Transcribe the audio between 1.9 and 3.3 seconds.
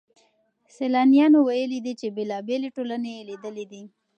چي بېلابېلې ټولني يې